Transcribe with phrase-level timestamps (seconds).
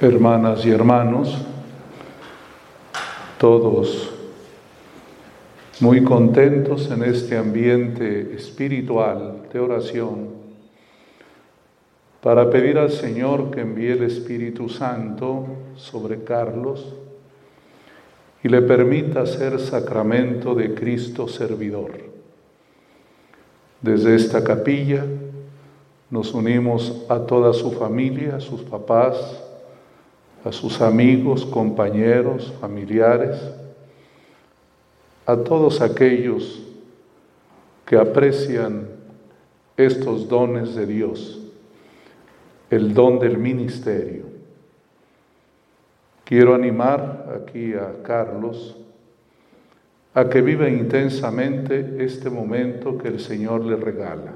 [0.00, 1.38] hermanas y hermanos,
[3.38, 4.12] todos
[5.80, 10.28] muy contentos en este ambiente espiritual de oración,
[12.20, 15.46] para pedir al Señor que envíe el Espíritu Santo
[15.76, 16.94] sobre Carlos
[18.42, 21.92] y le permita ser sacramento de Cristo servidor.
[23.80, 25.06] Desde esta capilla
[26.10, 29.45] nos unimos a toda su familia, a sus papás,
[30.46, 33.36] a sus amigos, compañeros, familiares,
[35.26, 36.62] a todos aquellos
[37.84, 38.86] que aprecian
[39.76, 41.40] estos dones de Dios,
[42.70, 44.26] el don del ministerio.
[46.24, 48.76] Quiero animar aquí a Carlos
[50.14, 54.32] a que viva intensamente este momento que el Señor le regala.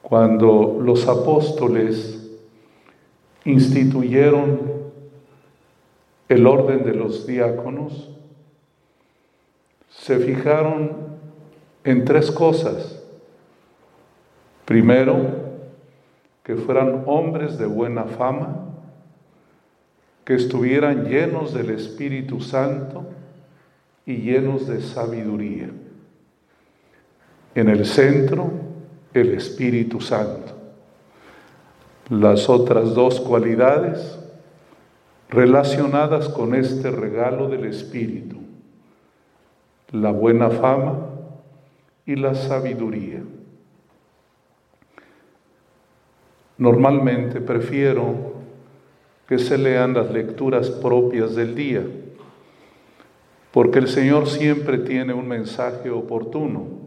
[0.00, 2.23] Cuando los apóstoles
[3.44, 4.74] instituyeron
[6.28, 8.10] el orden de los diáconos,
[9.90, 10.92] se fijaron
[11.84, 13.02] en tres cosas.
[14.64, 15.44] Primero,
[16.42, 18.66] que fueran hombres de buena fama,
[20.24, 23.04] que estuvieran llenos del Espíritu Santo
[24.06, 25.70] y llenos de sabiduría.
[27.54, 28.50] En el centro,
[29.12, 30.53] el Espíritu Santo.
[32.10, 34.18] Las otras dos cualidades
[35.30, 38.36] relacionadas con este regalo del Espíritu,
[39.90, 41.08] la buena fama
[42.04, 43.22] y la sabiduría.
[46.58, 48.34] Normalmente prefiero
[49.26, 51.82] que se lean las lecturas propias del día,
[53.50, 56.84] porque el Señor siempre tiene un mensaje oportuno.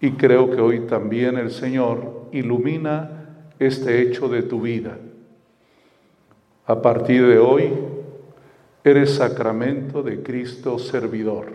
[0.00, 3.17] Y creo que hoy también el Señor ilumina
[3.58, 4.98] este hecho de tu vida.
[6.66, 7.72] A partir de hoy,
[8.84, 11.46] eres sacramento de Cristo servidor,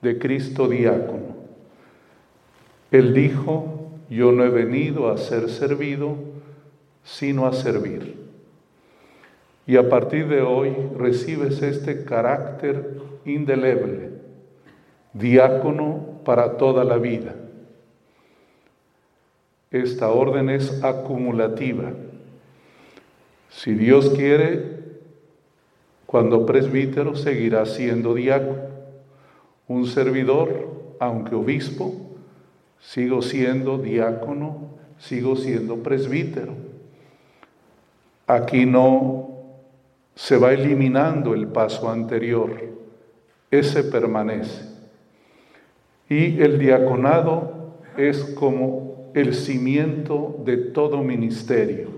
[0.00, 1.36] de Cristo diácono.
[2.90, 6.16] Él dijo, yo no he venido a ser servido,
[7.04, 8.16] sino a servir.
[9.66, 14.10] Y a partir de hoy recibes este carácter indeleble,
[15.12, 17.34] diácono para toda la vida.
[19.72, 21.92] Esta orden es acumulativa.
[23.48, 24.82] Si Dios quiere,
[26.12, 28.70] cuando presbítero seguirá siendo diácono.
[29.66, 31.94] Un servidor, aunque obispo,
[32.78, 36.52] sigo siendo diácono, sigo siendo presbítero.
[38.26, 39.30] Aquí no
[40.14, 42.60] se va eliminando el paso anterior,
[43.50, 44.68] ese permanece.
[46.10, 51.88] Y el diaconado es como el cimiento de todo ministerio.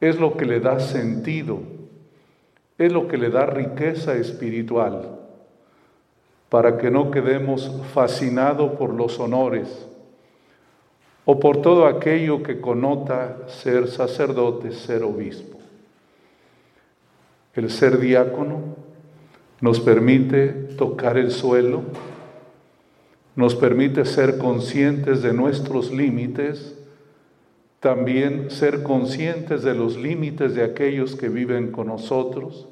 [0.00, 1.60] Es lo que le da sentido,
[2.78, 5.18] es lo que le da riqueza espiritual,
[6.48, 9.86] para que no quedemos fascinados por los honores
[11.24, 15.58] o por todo aquello que conota ser sacerdote, ser obispo.
[17.54, 18.76] El ser diácono
[19.60, 20.48] nos permite
[20.78, 21.82] tocar el suelo,
[23.38, 26.74] nos permite ser conscientes de nuestros límites,
[27.78, 32.66] también ser conscientes de los límites de aquellos que viven con nosotros,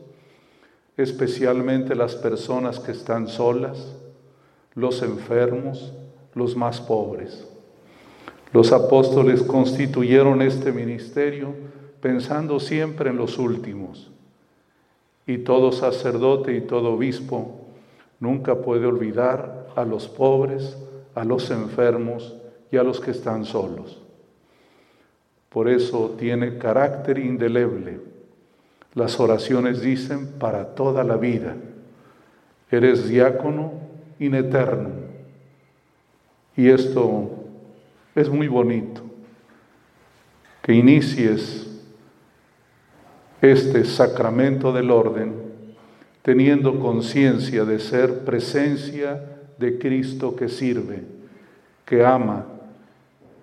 [0.96, 3.94] especialmente las personas que están solas,
[4.74, 5.92] los enfermos,
[6.34, 7.46] los más pobres.
[8.52, 11.54] Los apóstoles constituyeron este ministerio
[12.00, 14.10] pensando siempre en los últimos.
[15.28, 17.65] Y todo sacerdote y todo obispo
[18.20, 20.76] nunca puede olvidar a los pobres,
[21.14, 22.36] a los enfermos
[22.70, 24.02] y a los que están solos.
[25.48, 28.00] Por eso tiene carácter indeleble.
[28.94, 31.56] Las oraciones dicen para toda la vida.
[32.70, 33.72] Eres diácono
[34.18, 34.90] in eterno.
[36.56, 37.30] Y esto
[38.14, 39.02] es muy bonito.
[40.62, 41.66] Que inicies
[43.40, 45.45] este sacramento del orden
[46.26, 51.04] teniendo conciencia de ser presencia de Cristo que sirve,
[51.84, 52.46] que ama,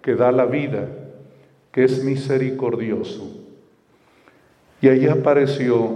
[0.01, 0.89] que da la vida,
[1.71, 3.38] que es misericordioso.
[4.81, 5.94] Y allí apareció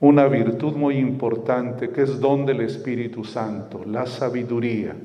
[0.00, 4.96] una virtud muy importante que es don del Espíritu Santo, la sabiduría.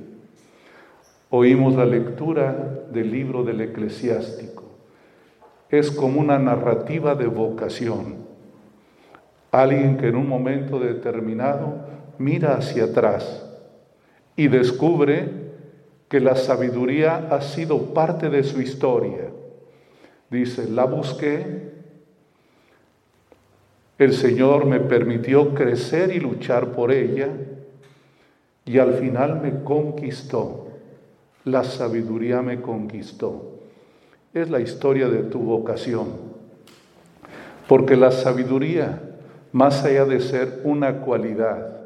[1.30, 4.63] Oímos la lectura del libro del eclesiástico.
[5.69, 8.20] Es como una narrativa de vocación.
[9.51, 11.75] Alguien que en un momento determinado
[12.18, 13.45] mira hacia atrás
[14.36, 15.30] y descubre
[16.07, 19.31] que la sabiduría ha sido parte de su historia
[20.31, 21.71] Dice, la busqué,
[23.98, 27.27] el Señor me permitió crecer y luchar por ella
[28.65, 30.69] y al final me conquistó.
[31.44, 33.59] La sabiduría me conquistó.
[34.33, 36.07] Es la historia de tu vocación.
[37.68, 39.01] Porque la sabiduría,
[39.51, 41.81] más allá de ser una cualidad,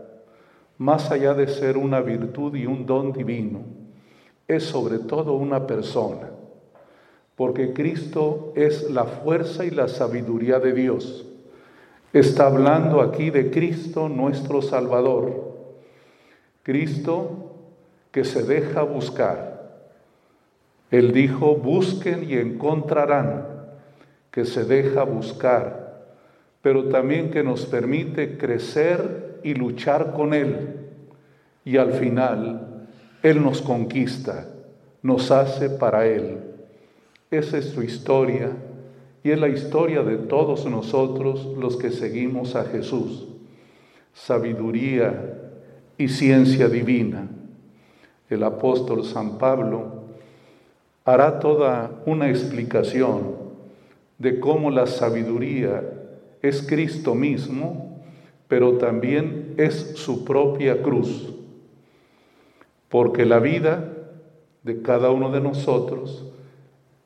[0.78, 3.62] más allá de ser una virtud y un don divino,
[4.48, 6.30] es sobre todo una persona.
[7.36, 11.26] Porque Cristo es la fuerza y la sabiduría de Dios.
[12.14, 15.54] Está hablando aquí de Cristo nuestro Salvador.
[16.64, 17.52] Cristo
[18.12, 19.56] que se deja buscar.
[20.92, 23.46] Él dijo, busquen y encontrarán,
[24.32, 25.85] que se deja buscar,
[26.66, 30.78] pero también que nos permite crecer y luchar con Él.
[31.64, 32.88] Y al final,
[33.22, 34.48] Él nos conquista,
[35.04, 36.40] nos hace para Él.
[37.30, 38.50] Esa es su historia
[39.24, 43.28] y es la historia de todos nosotros los que seguimos a Jesús.
[44.16, 45.36] Sabiduría
[46.00, 47.28] y ciencia divina
[48.28, 50.06] el apóstol San Pablo
[51.04, 53.36] hará toda una explicación
[54.18, 55.92] de cómo la sabiduría
[56.48, 58.04] es Cristo mismo,
[58.48, 61.34] pero también es su propia cruz.
[62.90, 63.92] Porque la vida
[64.64, 66.32] de cada uno de nosotros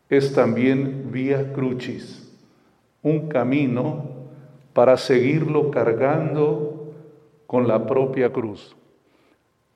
[0.10, 2.30] es también vía crucis,
[3.02, 4.04] un camino
[4.74, 6.94] para seguirlo cargando
[7.48, 8.76] con la propia cruz.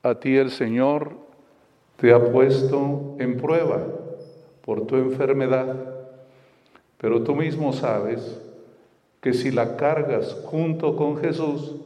[0.01, 1.13] A ti el Señor
[1.97, 3.81] te ha puesto en prueba
[4.65, 5.75] por tu enfermedad,
[6.97, 8.41] pero tú mismo sabes
[9.23, 11.77] que si la cargas junto con Jesús,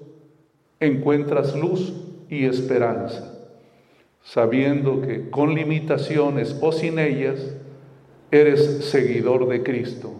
[0.80, 1.94] encuentras luz
[2.30, 3.31] y esperanza,
[4.24, 7.56] sabiendo que con limitaciones o sin ellas,
[8.31, 10.13] eres seguidor de Cristo.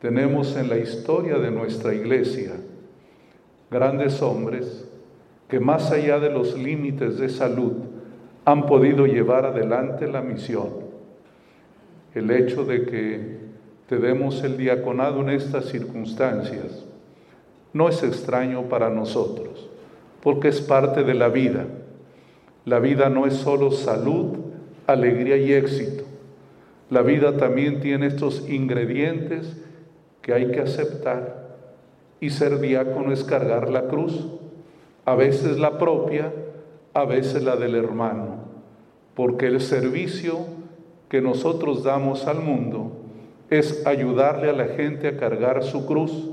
[0.00, 2.52] Tenemos en la historia de nuestra iglesia
[3.68, 4.88] grandes hombres
[5.48, 7.72] que más allá de los límites de salud,
[8.44, 10.68] han podido llevar adelante la misión.
[12.14, 13.38] El hecho de que
[13.88, 16.86] te demos el diaconado en estas circunstancias
[17.76, 19.68] no es extraño para nosotros,
[20.22, 21.66] porque es parte de la vida.
[22.64, 24.38] La vida no es solo salud,
[24.86, 26.04] alegría y éxito.
[26.88, 29.58] La vida también tiene estos ingredientes
[30.22, 31.58] que hay que aceptar.
[32.18, 34.26] Y ser diácono es cargar la cruz,
[35.04, 36.32] a veces la propia,
[36.94, 38.36] a veces la del hermano,
[39.14, 40.46] porque el servicio
[41.10, 43.05] que nosotros damos al mundo
[43.50, 46.30] es ayudarle a la gente a cargar su cruz.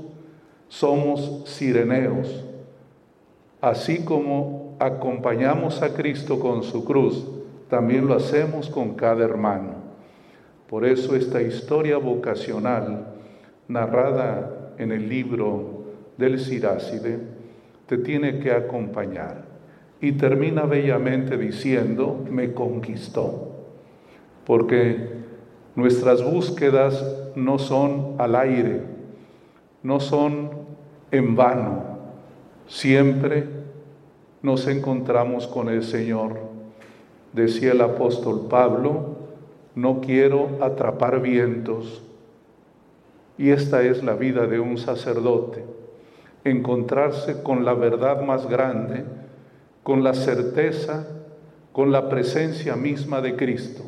[0.68, 2.44] Somos sireneos.
[3.60, 7.26] Así como acompañamos a Cristo con su cruz,
[7.68, 9.74] también lo hacemos con cada hermano.
[10.68, 13.14] Por eso esta historia vocacional,
[13.68, 15.84] narrada en el libro
[16.16, 17.18] del Siráside,
[17.86, 19.44] te tiene que acompañar
[20.00, 23.52] y termina bellamente diciendo, me conquistó,
[24.44, 25.23] porque
[25.76, 27.04] nuestras búsquedas
[27.34, 28.82] no son al aire,
[29.82, 30.50] no son
[31.10, 31.82] en vano,
[32.68, 33.48] siempre
[34.42, 36.38] nos encontramos con el Señor.
[37.32, 39.16] Decía el apóstol Pablo,
[39.74, 42.02] no quiero atrapar vientos.
[43.36, 45.64] Y esta es la vida de un sacerdote,
[46.44, 49.04] encontrarse con la verdad más grande,
[49.82, 51.08] con la certeza,
[51.72, 53.82] con la presencia misma de Cristo.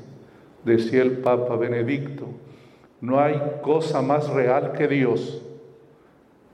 [0.66, 2.26] Decía el Papa Benedicto,
[3.00, 5.42] no hay cosa más real que Dios,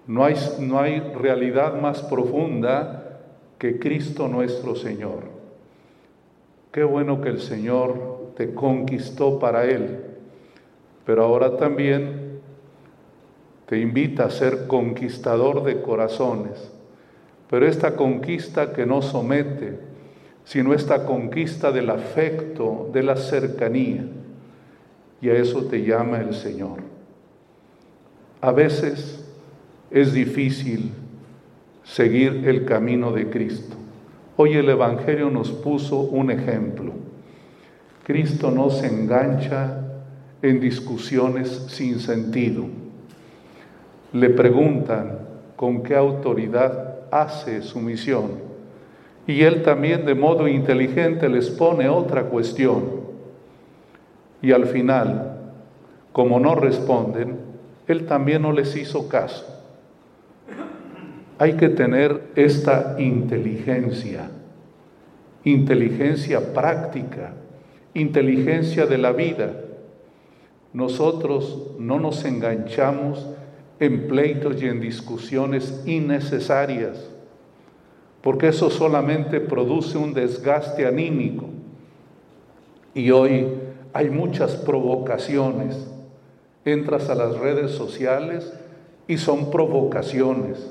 [0.07, 3.21] no hay, no hay realidad más profunda
[3.59, 5.25] que Cristo nuestro Señor.
[6.71, 10.05] Qué bueno que el Señor te conquistó para Él,
[11.05, 12.41] pero ahora también
[13.67, 16.73] te invita a ser conquistador de corazones
[17.53, 19.79] pero esta conquista que no somete,
[20.45, 24.05] sino esta conquista del afecto, de la cercanía.
[25.21, 26.81] Y a eso te llama el Señor.
[28.41, 29.25] A veces
[29.91, 30.91] es difícil
[31.85, 33.77] seguir el camino de Cristo.
[34.37, 36.93] Hoy el Evangelio nos puso un ejemplo.
[38.05, 39.79] Cristo no se engancha
[40.43, 42.65] en discusiones sin sentido.
[44.13, 45.19] Le preguntan
[45.55, 48.52] con qué autoridad hace su misión.
[49.27, 53.03] Y él también de modo inteligente les pone otra cuestión.
[54.41, 55.39] Y al final,
[56.13, 57.39] como no responden,
[57.87, 59.47] él también no les hizo caso.
[61.39, 64.31] Hay que tener esta inteligencia,
[65.45, 67.35] inteligencia práctica,
[67.95, 69.53] inteligencia de la vida,
[70.73, 73.27] nosotros no nos enganchamos
[73.79, 77.11] en pleitos y en discusiones innecesarias,
[78.23, 81.47] porque eso solamente produce un desgaste anímico.
[82.95, 83.49] Y hoy
[83.93, 85.89] hay muchas provocaciones.
[86.65, 88.53] Entras a las redes sociales
[89.09, 90.71] y son provocaciones,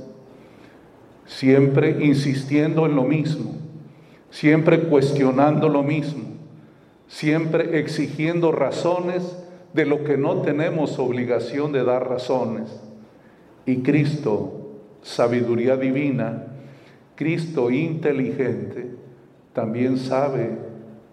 [1.26, 3.56] siempre insistiendo en lo mismo,
[4.30, 6.24] siempre cuestionando lo mismo,
[7.10, 9.38] siempre exigiendo razones
[9.74, 12.70] de lo que no tenemos obligación de dar razones.
[13.66, 16.51] Y Cristo, sabiduría divina,
[17.22, 18.96] Cristo inteligente,
[19.54, 20.58] también sabe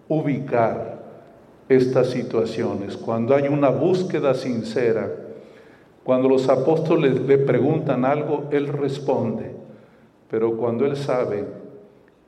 [0.07, 1.03] ubicar
[1.69, 2.97] estas situaciones.
[2.97, 5.07] Cuando hay una búsqueda sincera,
[6.03, 9.51] cuando los apóstoles le preguntan algo, Él responde.
[10.31, 11.45] Pero cuando Él sabe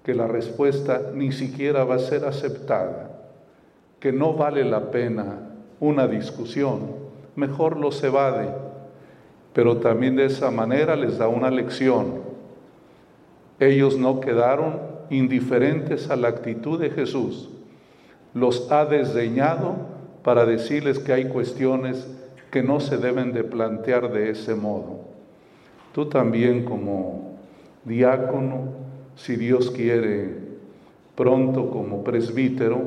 [0.04, 3.32] que la respuesta ni siquiera va a ser aceptada,
[4.00, 5.40] que no vale la pena
[5.80, 6.82] una discusión,
[7.36, 8.54] mejor los evade,
[9.54, 12.31] pero también de esa manera les da una lección.
[13.62, 14.80] Ellos no quedaron
[15.12, 17.52] indiferentes a la actitud de Jesús,
[18.34, 19.76] los ha desdeñado
[20.24, 22.08] para decirles que hay cuestiones
[22.50, 25.02] que no se deben de plantear de ese modo.
[25.94, 27.38] Tú también como
[27.86, 28.74] diácono,
[29.16, 30.38] si Dios quiere,
[31.16, 32.82] pronto como presbítero,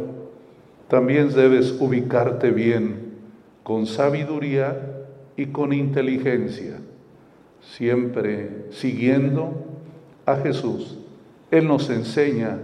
[0.88, 3.14] también debes ubicarte bien
[3.62, 5.04] con sabiduría
[5.36, 6.78] y con inteligencia,
[7.60, 9.73] siempre siguiendo
[10.26, 10.98] a Jesús.
[11.50, 12.58] Él nos enseña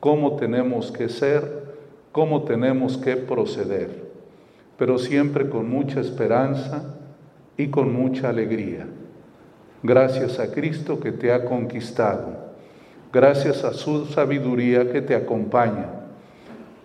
[0.00, 1.74] cómo tenemos que ser,
[2.12, 4.10] cómo tenemos que proceder,
[4.78, 6.96] pero siempre con mucha esperanza
[7.56, 8.86] y con mucha alegría.
[9.82, 12.54] Gracias a Cristo que te ha conquistado,
[13.12, 16.04] gracias a su sabiduría que te acompaña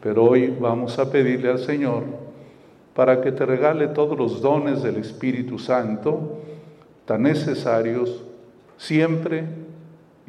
[0.01, 2.03] pero hoy vamos a pedirle al Señor
[2.95, 6.39] para que te regale todos los dones del Espíritu Santo
[7.05, 8.23] tan necesarios
[8.77, 9.43] siempre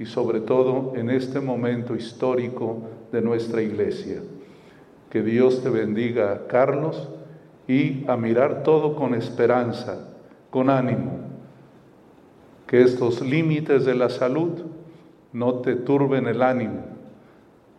[0.00, 4.23] y sobre todo en este momento histórico de nuestra iglesia.
[5.11, 7.11] Que Dios te bendiga, Carlos,
[7.69, 10.09] y a mirar todo con esperanza,
[10.49, 11.19] con ánimo.
[12.66, 14.62] Que estos límites de la salud
[15.35, 16.80] no te turben el ánimo.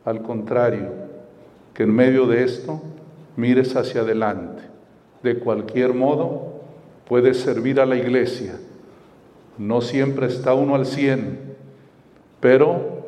[0.05, 0.91] Al contrario,
[1.73, 2.83] que en medio de esto
[3.35, 4.61] mires hacia adelante.
[5.23, 6.61] De cualquier modo,
[7.07, 8.59] puedes servir a la iglesia.
[9.57, 11.50] No siempre está uno al 100,
[12.41, 13.05] pero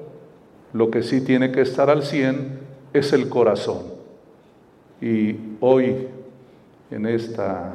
[0.71, 2.59] lo que sí tiene que estar al 100
[2.93, 3.81] es el corazón.
[5.01, 6.07] Y hoy,
[6.89, 7.73] en esta,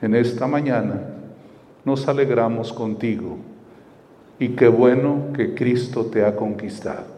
[0.00, 1.02] en esta mañana,
[1.84, 3.36] nos alegramos contigo.
[4.38, 7.17] Y qué bueno que Cristo te ha conquistado.